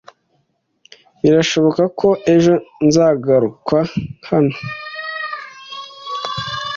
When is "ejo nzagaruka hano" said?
2.33-4.55